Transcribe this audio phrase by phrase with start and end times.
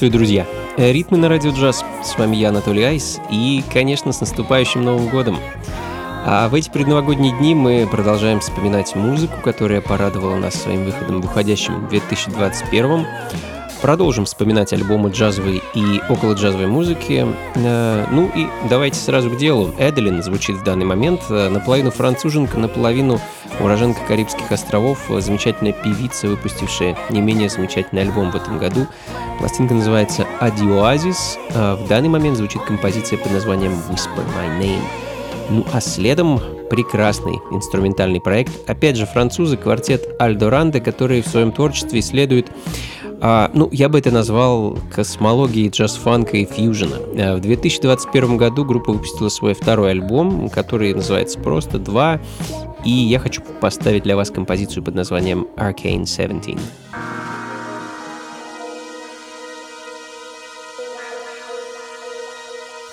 [0.00, 0.46] Приветствую, друзья!
[0.78, 1.84] Ритмы на радио джаз.
[2.02, 3.20] С вами я, Анатолий Айс.
[3.30, 5.36] И, конечно, с наступающим Новым годом.
[6.24, 11.26] А в эти предновогодние дни мы продолжаем вспоминать музыку, которая порадовала нас своим выходом в
[11.26, 13.06] уходящем 2021
[13.82, 17.26] Продолжим вспоминать альбомы джазовой и около джазовой музыки.
[17.54, 19.74] Э, ну и давайте сразу к делу.
[19.78, 21.22] Эделин звучит в данный момент.
[21.30, 23.18] Э, наполовину француженка, наполовину
[23.58, 24.98] уроженка Карибских островов.
[25.08, 28.86] Замечательная певица, выпустившая не менее замечательный альбом в этом году.
[29.40, 31.38] Пластинка называется «Адиоазис».
[31.54, 34.82] Э, в данный момент звучит композиция под названием «Whisper My Name».
[35.48, 38.52] Ну а следом прекрасный инструментальный проект.
[38.68, 42.48] Опять же, французы, квартет Альдо Ранде, который в своем творчестве исследует
[43.22, 46.96] а, ну, я бы это назвал космологией джаз-фанка и фьюжена.
[47.18, 52.20] А, в 2021 году группа выпустила свой второй альбом, который называется просто «Два»,
[52.84, 56.56] и я хочу поставить для вас композицию под названием Arcane 17.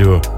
[0.00, 0.29] Радио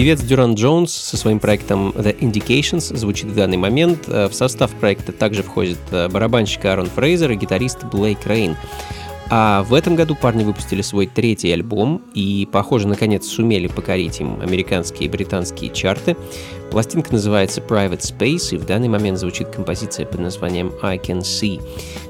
[0.00, 4.08] Певец Дюран Джонс со своим проектом The Indications звучит в данный момент.
[4.08, 8.56] Э, в состав проекта также входит э, барабанщик Аарон Фрейзер и гитарист Блейк Рейн.
[9.32, 14.40] А в этом году парни выпустили свой третий альбом и, похоже, наконец сумели покорить им
[14.40, 16.16] американские и британские чарты.
[16.72, 21.60] Пластинка называется Private Space, и в данный момент звучит композиция под названием I Can See.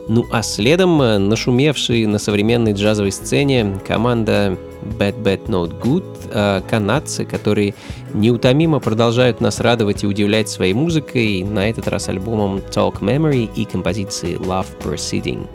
[0.08, 4.56] Ну а следом, э, нашумевшие на современной джазовой сцене, команда
[4.98, 7.74] Bad Bad Not Good, э, канадцы, которые
[8.14, 13.66] неутомимо продолжают нас радовать и удивлять своей музыкой, на этот раз альбомом Talk Memory и
[13.66, 15.46] композицией Love Proceeding.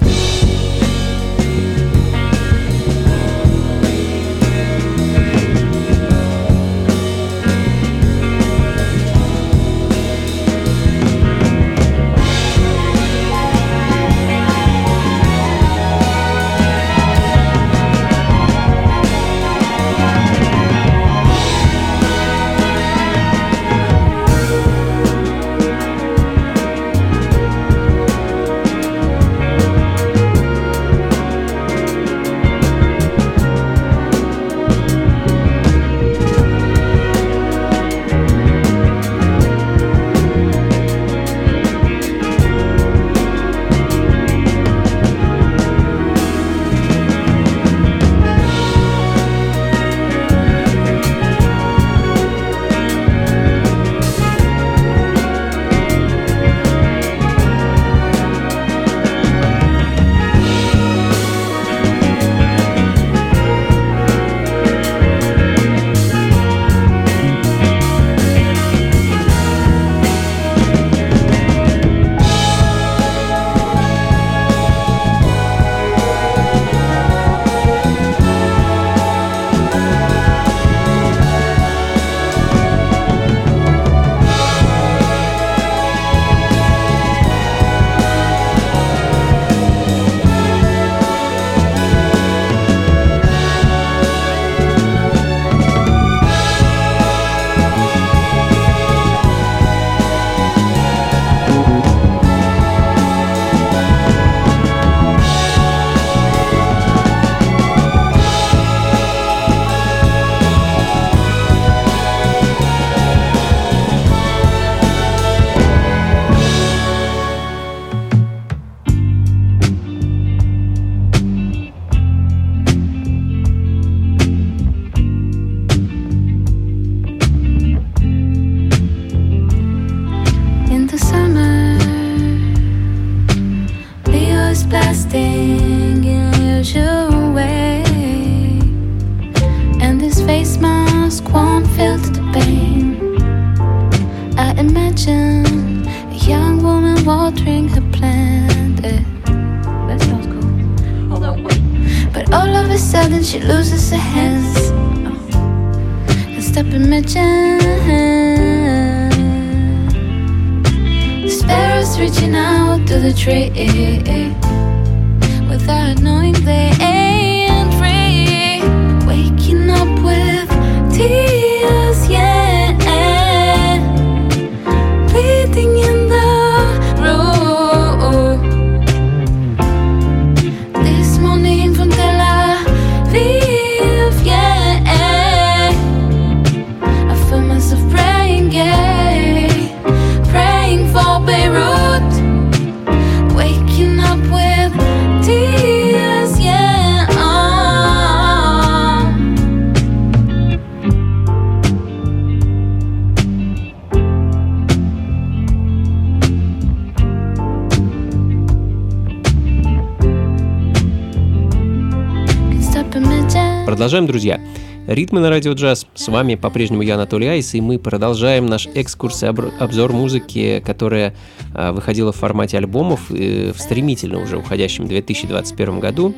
[213.96, 214.42] Продолжаем, друзья.
[214.88, 215.88] Ритмы на радио джаз.
[215.96, 221.16] С вами по-прежнему я, Анатолий Айс, и мы продолжаем наш экскурс и обзор музыки, которая
[221.54, 226.14] а, выходила в формате альбомов э, в стремительно уже уходящем 2021 году.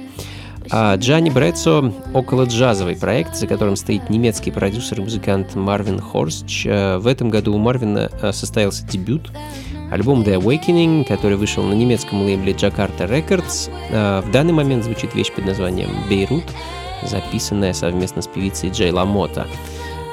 [0.71, 6.65] А Джанни Брэдсо— около джазовый проект, за которым стоит немецкий продюсер и музыкант Марвин Хорсч.
[6.65, 9.31] А, в этом году у Марвина а, состоялся дебют.
[9.91, 13.69] Альбом The Awakening, который вышел на немецком лейбле Jakarta Records.
[14.23, 16.43] В данный момент звучит вещь под названием «Бейрут»,
[17.03, 19.47] записанная совместно с певицей Джей Ламота.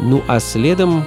[0.01, 1.05] Ну а следом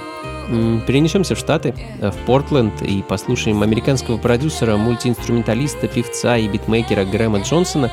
[0.86, 7.90] перенесемся в Штаты, в Портленд и послушаем американского продюсера, мультиинструменталиста, певца и битмейкера Грэма Джонсона,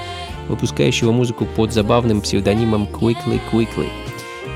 [0.48, 3.90] выпускающего музыку под забавным псевдонимом Quickly Quickly.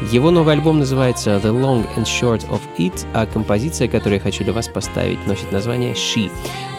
[0.01, 4.45] Его новый альбом называется The Long and Short of It, а композиция, которую я хочу
[4.45, 6.31] для вас поставить, носит название She.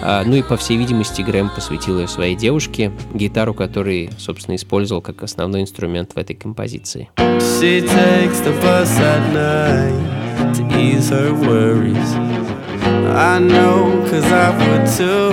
[0.02, 5.02] А, ну и, по всей видимости, Грэм посвятил ее своей девушке, гитару, который, собственно, использовал
[5.02, 7.10] как основной инструмент в этой композиции.
[7.18, 12.14] She takes the bus at night to ease her worries.
[13.14, 15.32] I know, cause I would too.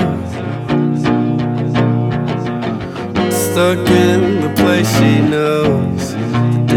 [3.32, 6.17] Stuck in the place she knows.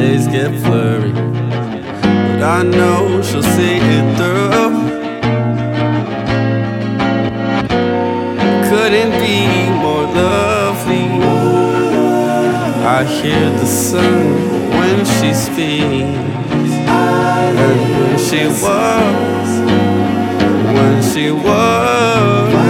[0.00, 1.12] Days get blurry.
[1.12, 4.72] But I know she'll see it through.
[8.68, 9.38] Couldn't be
[9.84, 11.08] more lovely.
[12.98, 14.24] I hear the sun
[14.78, 16.72] when she speaks.
[17.58, 19.52] And when she walks,
[20.76, 22.68] when she walks,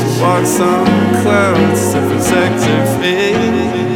[0.00, 0.86] she walks on
[1.22, 3.93] clouds to protect her feet.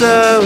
[0.00, 0.42] Down.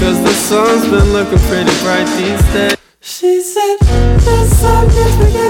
[0.00, 2.76] Cause the sun's been looking pretty bright these days.
[3.02, 5.49] She said, The sun is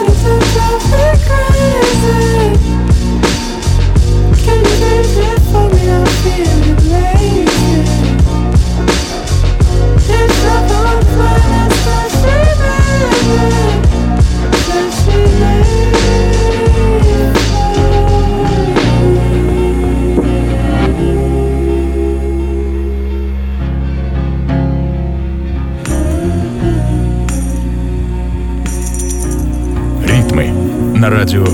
[31.11, 31.50] на радио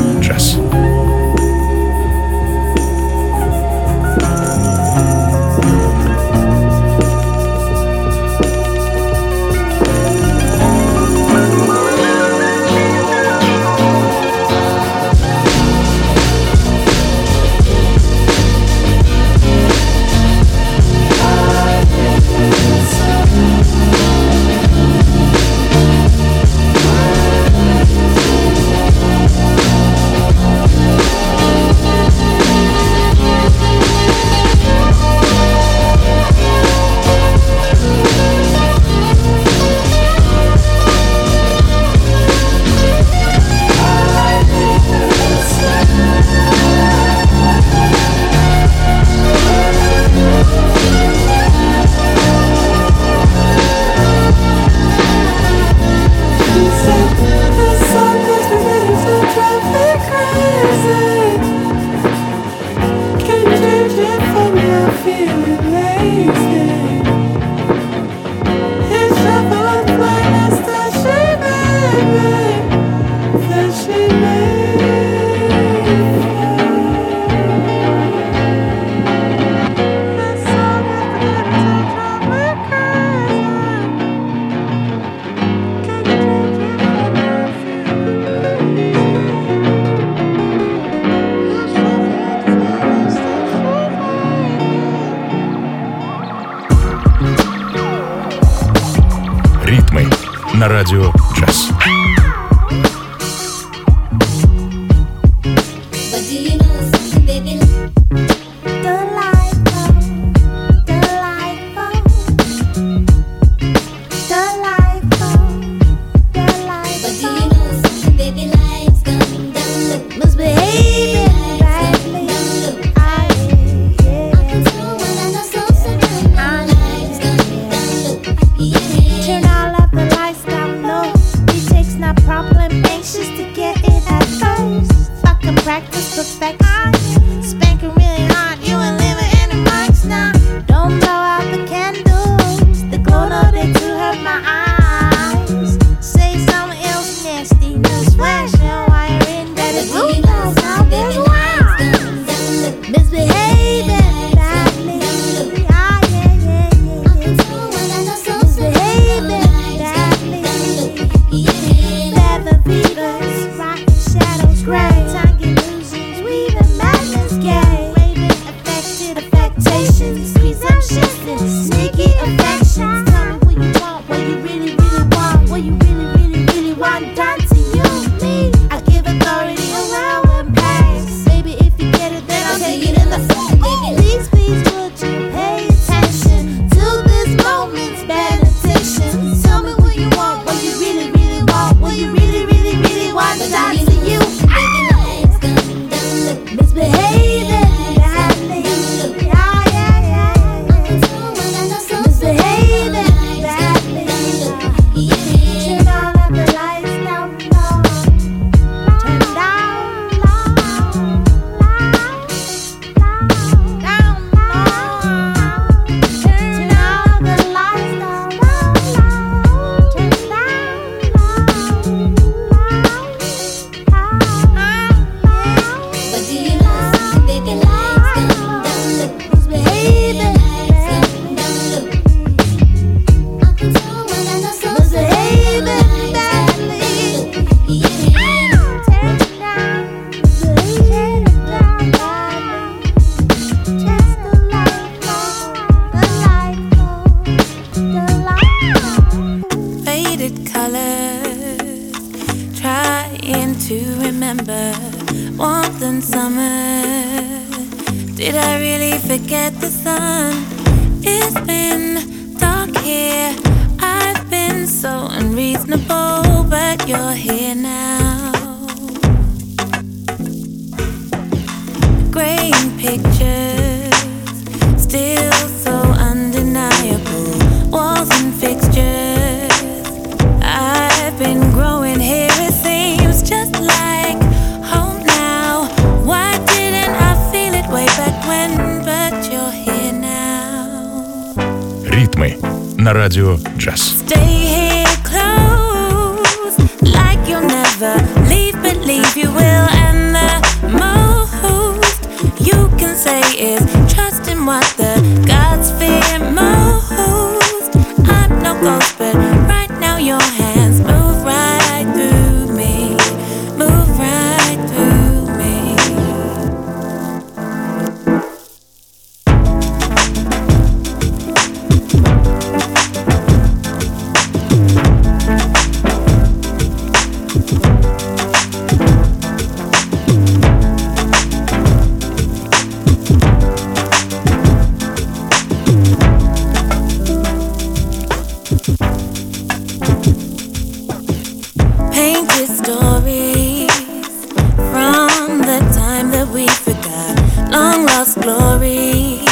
[348.26, 349.22] glories.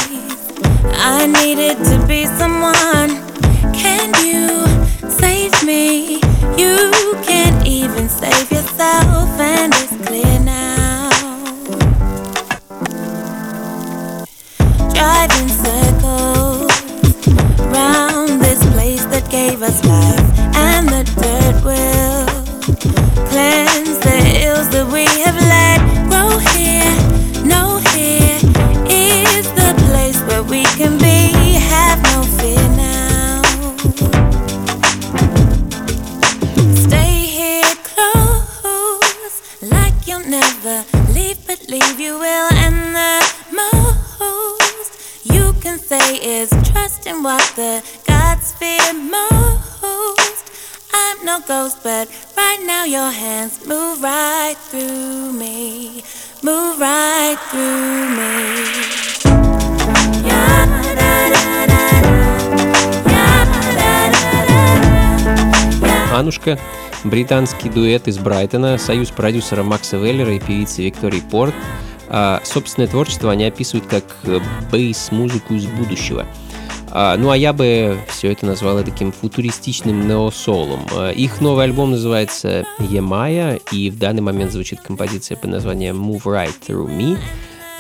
[1.17, 3.11] I needed to be someone.
[3.75, 4.47] Can you
[5.11, 6.21] save me?
[6.57, 10.34] You can't even save yourself, and it's clear
[66.45, 66.59] Анушка,
[67.05, 71.55] британский дуэт из Брайтона, союз продюсера Макса Веллера и певицы Виктории Порт.
[72.09, 74.39] А собственное творчество они описывают как э,
[74.71, 76.27] бейс-музыку из будущего.
[76.91, 80.87] А, ну а я бы все это назвал таким футуристичным неосолом.
[80.93, 86.25] А, их новый альбом называется Емая, и в данный момент звучит композиция под названием Move
[86.25, 87.19] Right Through Me.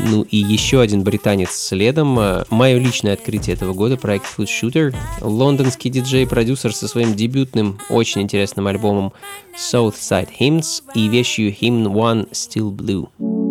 [0.00, 2.18] Ну и еще один британец следом.
[2.18, 4.94] А, Мое личное открытие этого года проект Food Shooter.
[5.20, 9.12] Лондонский диджей-продюсер со своим дебютным, очень интересным альбомом
[9.56, 13.43] Southside Hymns и вещью Hymn One Still Blue.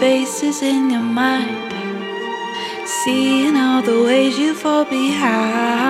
[0.00, 1.74] Spaces in your mind.
[2.86, 5.89] seeing all the ways you fall behind.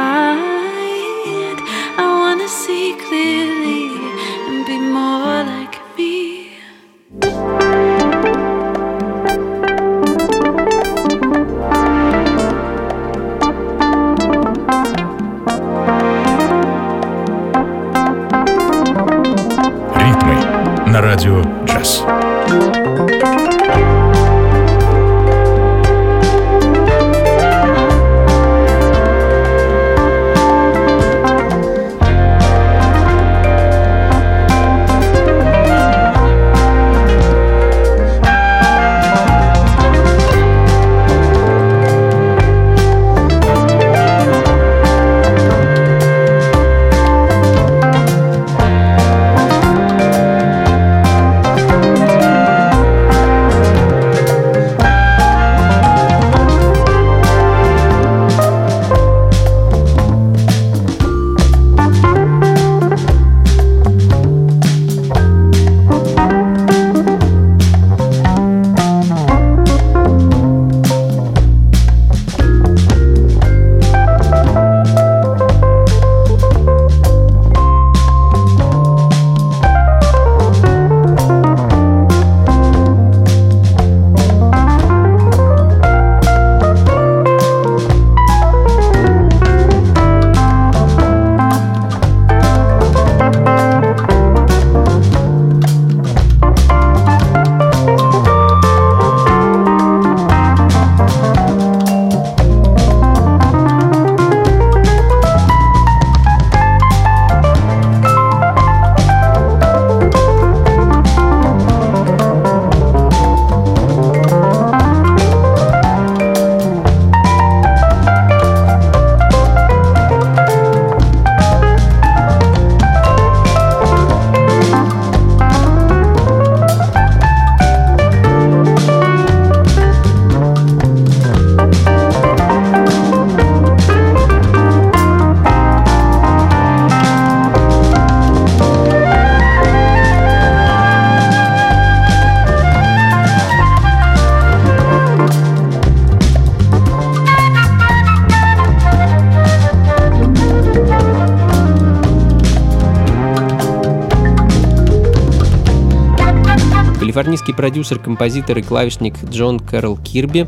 [157.41, 160.47] Калифорнийский продюсер, композитор и клавишник Джон Кэрол Кирби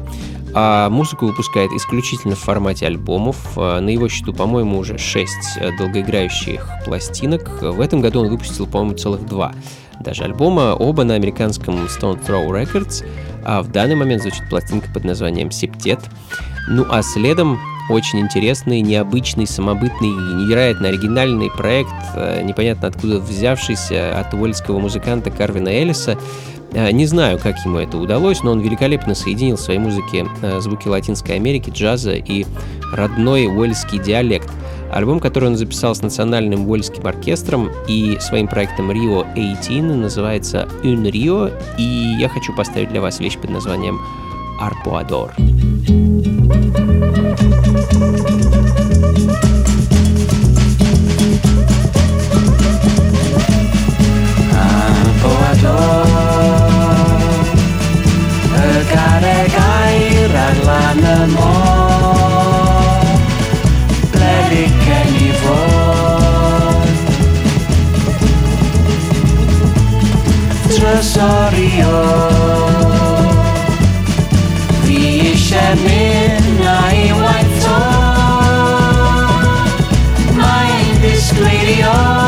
[0.55, 3.38] а музыку выпускает исключительно в формате альбомов.
[3.57, 7.62] А, на его счету, по-моему, уже 6 долгоиграющих пластинок.
[7.62, 9.55] В этом году он выпустил, по-моему, целых два
[10.01, 13.07] даже альбома, оба на американском Stone Throw Records,
[13.45, 16.01] а в данный момент звучит пластинка под названием «Септет».
[16.68, 24.32] Ну а следом очень интересный, необычный, самобытный, невероятно оригинальный проект, э, непонятно откуда взявшийся от
[24.34, 26.18] уэльского музыканта Карвина Эллиса.
[26.72, 30.60] Э, не знаю, как ему это удалось, но он великолепно соединил в своей музыке э,
[30.60, 32.46] звуки Латинской Америки, джаза и
[32.92, 34.50] родной уэльский диалект.
[34.90, 41.10] Альбом, который он записал с национальным уэльским оркестром и своим проектом Rio 18 называется Un
[41.10, 43.98] Rio, и я хочу поставить для вас вещь под названием
[44.60, 45.32] Arpoador.
[61.01, 63.05] dan y môr.
[64.12, 66.86] Ble licen i fod.
[70.72, 72.01] Trysorio.
[74.84, 74.99] Fi
[75.32, 77.78] eisiau mynd a'i waith to.
[80.36, 82.21] Mae'n disgleirio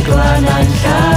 [0.00, 1.11] keglanaan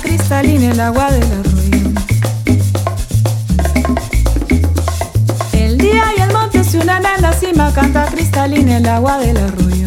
[0.00, 1.90] cristalina el agua del arroyo.
[5.52, 9.36] El día y el monte se unen en la cima, canta cristalina el agua del
[9.36, 9.85] arroyo.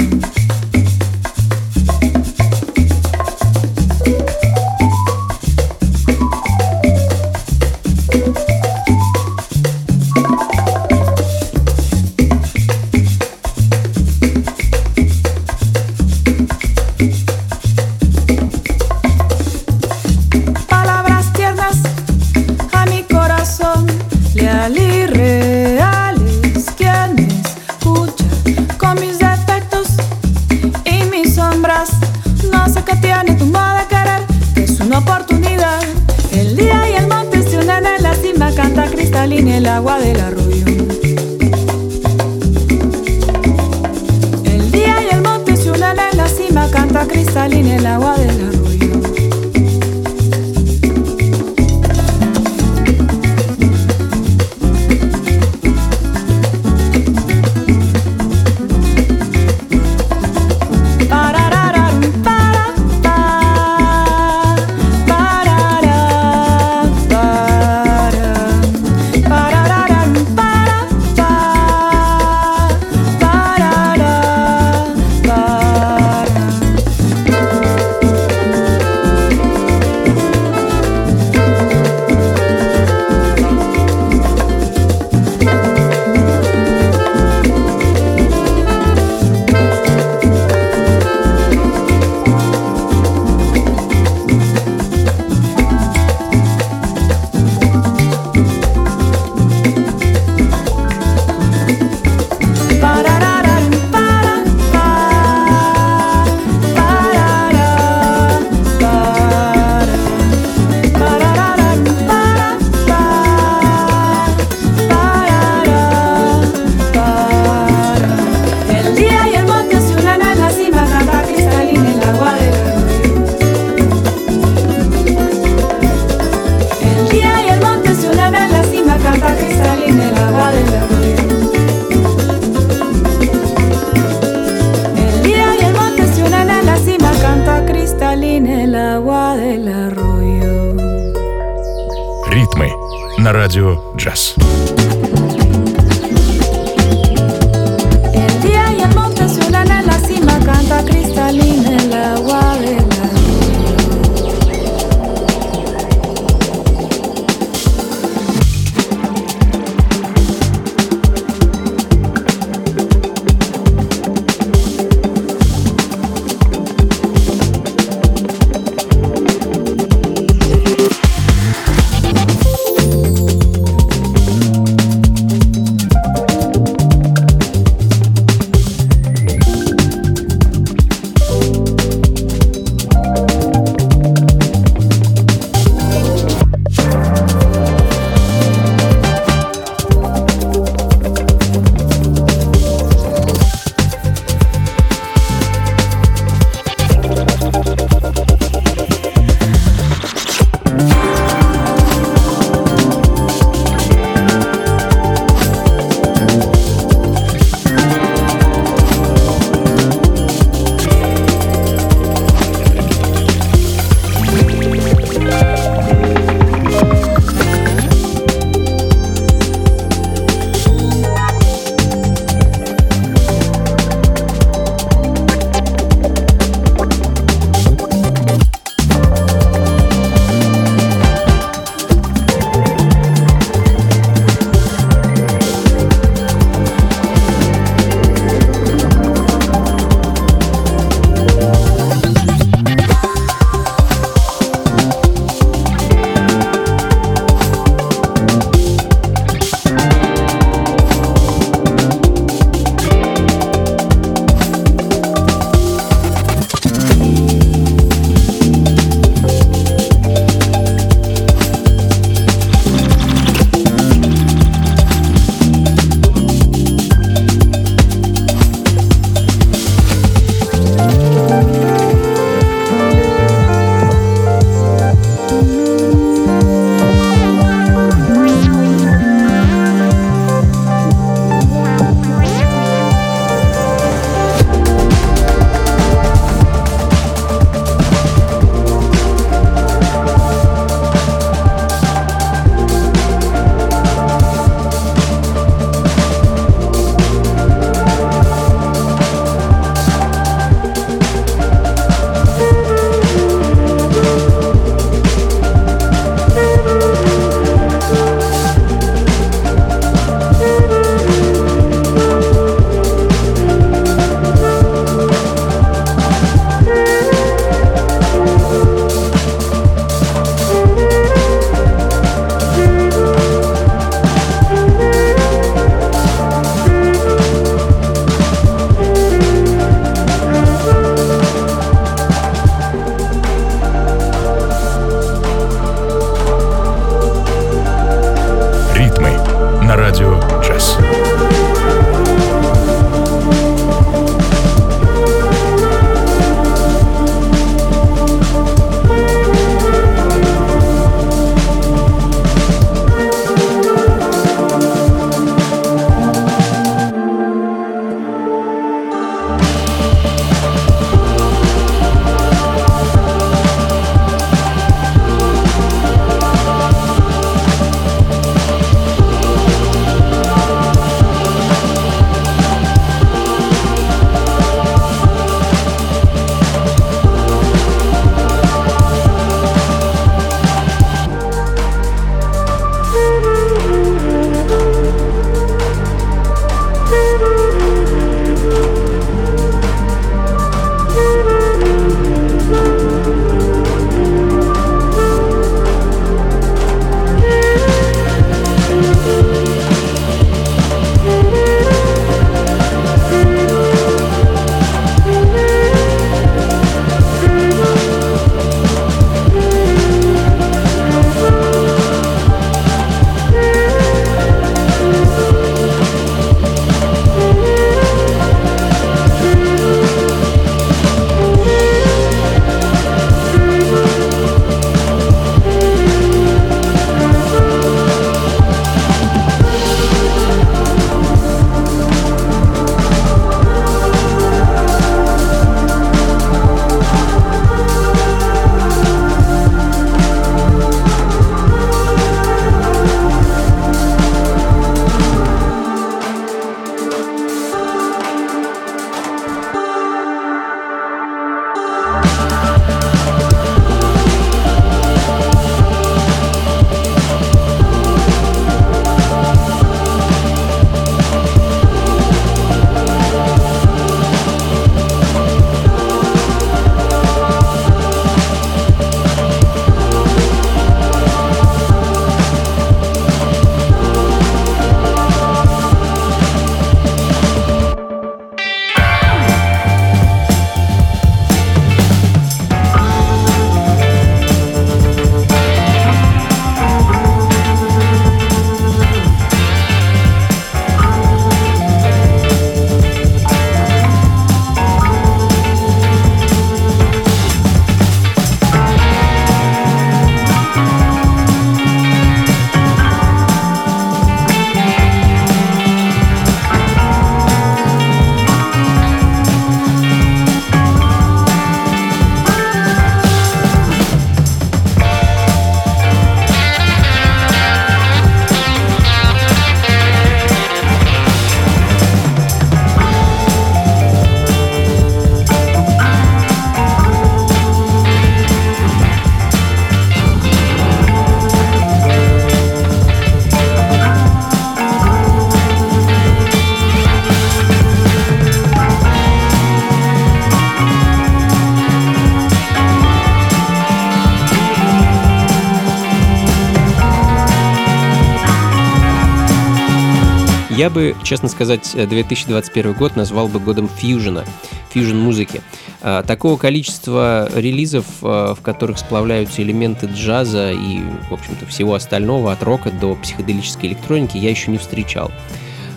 [550.60, 554.26] Я бы, честно сказать, 2021 год назвал бы годом фьюжена,
[554.74, 555.42] фьюжн-музыки.
[555.82, 562.34] А, такого количества релизов, а, в которых сплавляются элементы джаза и, в общем-то, всего остального,
[562.34, 565.14] от рока до психоделической электроники, я еще не встречал.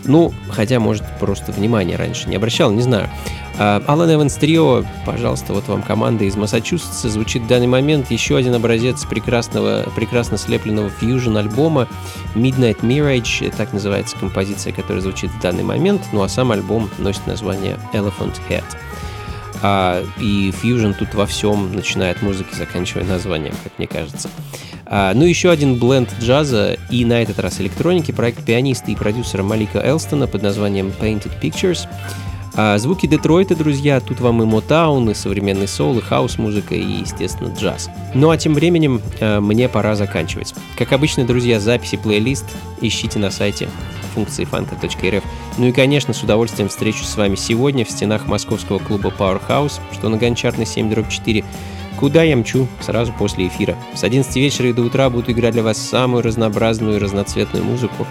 [0.04, 3.08] Ну, хотя, может, просто внимания раньше не обращал, не знаю.
[3.58, 7.08] Алан Эванс Трио, пожалуйста, вот вам команда из Массачусетса.
[7.10, 11.86] Звучит в данный момент еще один образец прекрасного, прекрасно слепленного фьюжн альбома
[12.34, 17.26] Midnight Mirage, так называется композиция, которая звучит в данный момент, ну а сам альбом носит
[17.26, 18.64] название Elephant Head.
[19.62, 24.28] А, и фьюжн тут во всем, начиная от музыки, заканчивая названием, как мне кажется.
[24.86, 29.42] А, ну, еще один бленд джаза и на этот раз электроники, проект пианиста и продюсера
[29.42, 31.88] Малика Элстона под названием Painted Pictures.
[32.54, 37.54] А, звуки Детройта, друзья, тут вам и Мотаун, и современный соул, и хаос-музыка, и, естественно,
[37.54, 37.88] джаз.
[38.14, 40.54] Ну а тем временем а, мне пора заканчивать.
[40.76, 42.44] Как обычно, друзья, записи плейлист
[42.80, 43.68] ищите на сайте
[44.14, 45.24] функции фанка.рф.
[45.56, 50.08] Ну и, конечно, с удовольствием встречусь с вами сегодня в стенах московского клуба Powerhouse, что
[50.08, 51.44] на Гончарной 7 4
[51.98, 53.76] куда я мчу сразу после эфира.
[53.94, 58.08] С 11 вечера и до утра буду играть для вас самую разнообразную и разноцветную музыку.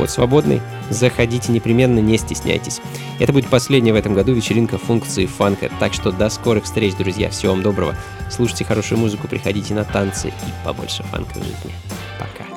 [0.00, 2.80] Вход свободный, заходите непременно, не стесняйтесь.
[3.18, 7.28] Это будет последняя в этом году вечеринка функции фанка, так что до скорых встреч, друзья,
[7.28, 7.94] всего вам доброго.
[8.30, 11.74] Слушайте хорошую музыку, приходите на танцы и побольше фанка в жизни.
[12.18, 12.49] Пока.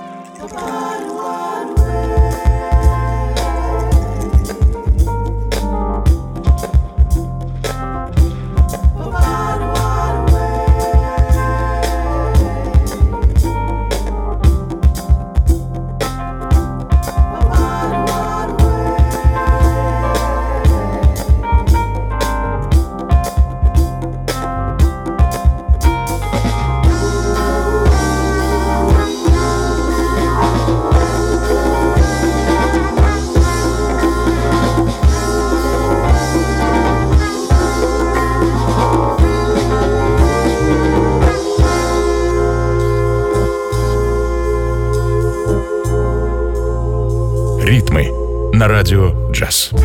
[48.94, 49.83] Радио «Джаз».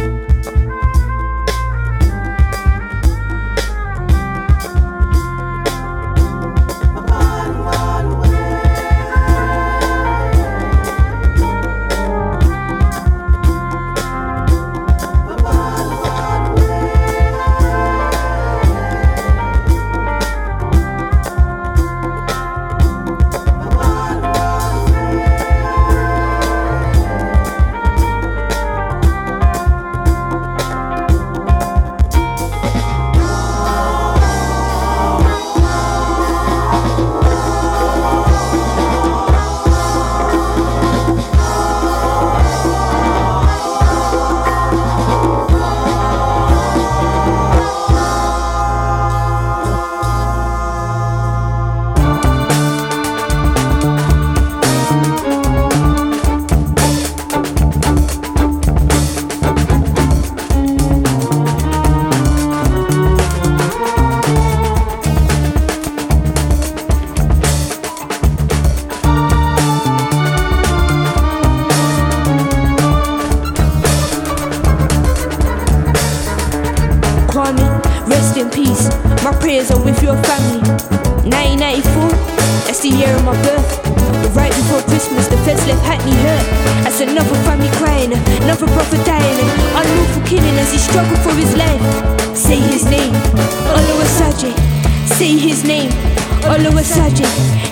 [86.87, 89.39] I said enough of family crying, enough brother dying
[89.75, 91.83] Unlawful killing as he struggled for his life
[92.37, 93.13] Say his name,
[93.77, 94.53] Oluwasaje
[95.07, 95.91] Say his name,
[96.47, 97.27] Oluwasaje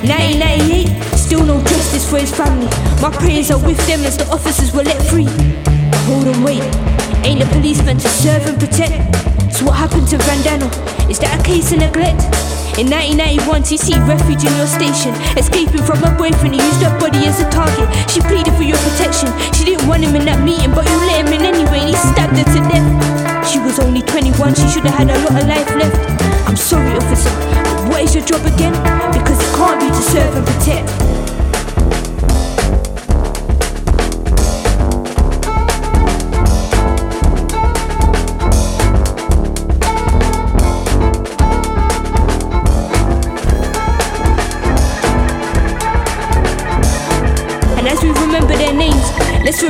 [0.07, 2.67] 1998, still no justice for his family.
[3.01, 5.29] My prayers are with them as the officers were let free.
[6.07, 6.63] Hold on wait,
[7.25, 9.17] ain't the policeman to serve and protect?
[9.53, 10.96] So what happened to Randano?
[12.77, 15.15] In 1991, TC refuge in your station.
[15.39, 17.89] Escaping from her boyfriend who used her body as a target.
[18.11, 19.33] She pleaded for your protection.
[19.57, 21.97] She didn't want him in that meeting, but you let him in anyway, and he
[21.97, 23.49] stabbed her to death.
[23.49, 25.97] She was only 21, she should have had a lot of life left.
[26.45, 27.33] I'm sorry, officer,
[27.65, 28.75] but what is your job again?
[29.09, 31.26] Because it can't be to serve and protect.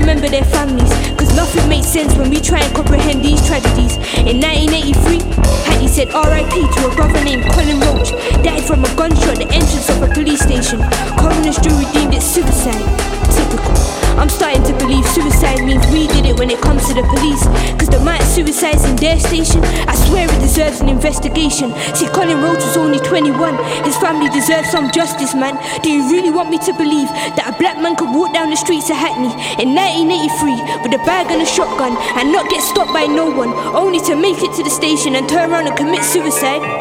[0.06, 0.88] Remember their families,
[1.18, 3.96] cause nothing makes sense when we try and comprehend these tragedies.
[4.22, 5.18] In 1983,
[5.66, 8.12] Hattie said RIP to a brother named Colin Roach,
[8.44, 10.78] died from a gunshot at the entrance of a police station.
[11.18, 12.86] Coroner's jury deemed it suicide.
[13.34, 14.05] typical.
[14.16, 17.44] I'm starting to believe suicide means we did it when it comes to the police.
[17.76, 21.72] Cause the man suicides in their station, I swear it deserves an investigation.
[21.94, 23.56] See, Colin Rhodes was only 21.
[23.84, 25.60] His family deserves some justice, man.
[25.82, 28.56] Do you really want me to believe that a black man could walk down the
[28.56, 32.92] streets of Hackney in 1983 with a bag and a shotgun and not get stopped
[32.92, 36.02] by no one, only to make it to the station and turn around and commit
[36.02, 36.75] suicide?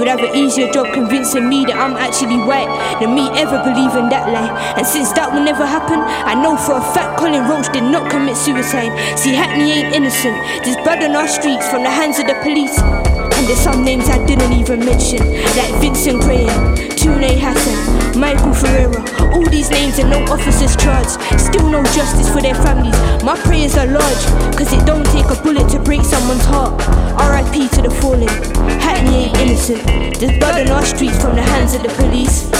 [0.00, 2.72] You'd have an easier job convincing me that I'm actually white
[3.04, 4.48] than me ever believing that lie.
[4.72, 8.10] And since that will never happen, I know for a fact Colin Roach did not
[8.10, 8.96] commit suicide.
[9.20, 10.40] See, Hackney ain't innocent.
[10.64, 12.80] There's blood on our streets from the hands of the police.
[12.80, 15.20] And there's some names I didn't even mention,
[15.60, 16.56] like Vincent Graham,
[17.00, 19.00] Tune Hassan, Michael Ferreira.
[19.32, 21.16] All these names and no officers charged.
[21.40, 22.94] Still no justice for their families.
[23.24, 24.24] My prayers are large,
[24.54, 26.78] cause it don't take a bullet to break someone's heart.
[27.16, 28.28] RIP to the fallen.
[28.80, 29.82] Hackney ain't innocent.
[30.20, 32.50] There's blood on our streets from the hands of the police.